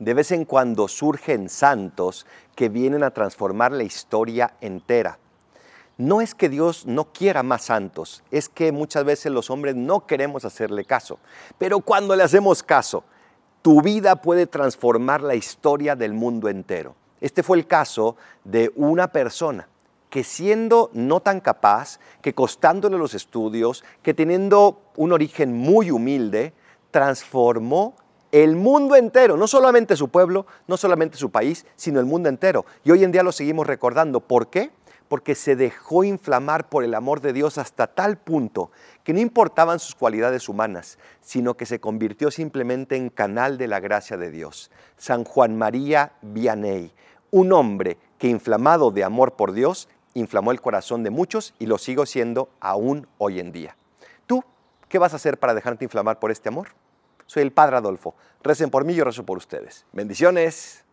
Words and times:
de 0.00 0.14
vez 0.14 0.32
en 0.32 0.44
cuando 0.44 0.88
surgen 0.88 1.48
santos 1.48 2.26
que 2.56 2.68
vienen 2.68 3.04
a 3.04 3.12
transformar 3.12 3.70
la 3.70 3.84
historia 3.84 4.54
entera. 4.60 5.18
No 5.98 6.22
es 6.22 6.34
que 6.34 6.48
Dios 6.48 6.86
no 6.86 7.12
quiera 7.12 7.42
más 7.42 7.64
santos, 7.64 8.22
es 8.30 8.48
que 8.48 8.72
muchas 8.72 9.04
veces 9.04 9.30
los 9.30 9.50
hombres 9.50 9.76
no 9.76 10.06
queremos 10.06 10.46
hacerle 10.46 10.86
caso. 10.86 11.18
Pero 11.58 11.80
cuando 11.80 12.16
le 12.16 12.22
hacemos 12.22 12.62
caso, 12.62 13.04
tu 13.60 13.82
vida 13.82 14.16
puede 14.16 14.46
transformar 14.46 15.20
la 15.20 15.34
historia 15.34 15.94
del 15.94 16.14
mundo 16.14 16.48
entero. 16.48 16.96
Este 17.20 17.42
fue 17.42 17.58
el 17.58 17.66
caso 17.66 18.16
de 18.44 18.72
una 18.76 19.12
persona 19.12 19.68
que 20.08 20.24
siendo 20.24 20.90
no 20.94 21.20
tan 21.20 21.40
capaz, 21.40 22.00
que 22.22 22.34
costándole 22.34 22.96
los 22.96 23.12
estudios, 23.12 23.84
que 24.02 24.14
teniendo 24.14 24.80
un 24.96 25.12
origen 25.12 25.52
muy 25.52 25.90
humilde, 25.90 26.54
transformó 26.90 27.94
el 28.32 28.56
mundo 28.56 28.96
entero, 28.96 29.36
no 29.36 29.46
solamente 29.46 29.96
su 29.96 30.08
pueblo, 30.08 30.46
no 30.68 30.76
solamente 30.76 31.16
su 31.16 31.30
país, 31.30 31.66
sino 31.76 32.00
el 32.00 32.06
mundo 32.06 32.28
entero. 32.28 32.64
Y 32.84 32.90
hoy 32.90 33.04
en 33.04 33.12
día 33.12 33.22
lo 33.22 33.32
seguimos 33.32 33.66
recordando. 33.66 34.20
¿Por 34.20 34.48
qué? 34.48 34.70
Porque 35.08 35.34
se 35.34 35.56
dejó 35.56 36.04
inflamar 36.04 36.68
por 36.68 36.84
el 36.84 36.94
amor 36.94 37.20
de 37.20 37.32
Dios 37.32 37.58
hasta 37.58 37.88
tal 37.88 38.16
punto 38.16 38.70
que 39.02 39.12
no 39.12 39.18
importaban 39.18 39.80
sus 39.80 39.96
cualidades 39.96 40.48
humanas, 40.48 40.98
sino 41.20 41.54
que 41.56 41.66
se 41.66 41.80
convirtió 41.80 42.30
simplemente 42.30 42.96
en 42.96 43.10
canal 43.10 43.58
de 43.58 43.66
la 43.66 43.80
gracia 43.80 44.16
de 44.16 44.30
Dios. 44.30 44.70
San 44.96 45.24
Juan 45.24 45.58
María 45.58 46.12
Vianney, 46.22 46.92
un 47.32 47.52
hombre 47.52 47.98
que 48.18 48.28
inflamado 48.28 48.92
de 48.92 49.02
amor 49.02 49.32
por 49.32 49.52
Dios, 49.52 49.88
inflamó 50.14 50.52
el 50.52 50.60
corazón 50.60 51.02
de 51.02 51.10
muchos 51.10 51.54
y 51.58 51.66
lo 51.66 51.78
sigo 51.78 52.06
siendo 52.06 52.48
aún 52.60 53.08
hoy 53.18 53.40
en 53.40 53.50
día. 53.50 53.76
¿Tú 54.26 54.44
qué 54.88 54.98
vas 54.98 55.12
a 55.12 55.16
hacer 55.16 55.38
para 55.38 55.54
dejarte 55.54 55.84
inflamar 55.84 56.20
por 56.20 56.30
este 56.30 56.48
amor? 56.48 56.68
Soy 57.30 57.44
el 57.44 57.52
Padre 57.52 57.76
Adolfo. 57.76 58.16
Recen 58.42 58.70
por 58.70 58.84
mí, 58.84 58.92
yo 58.92 59.04
rezo 59.04 59.24
por 59.24 59.38
ustedes. 59.38 59.86
Bendiciones. 59.92 60.84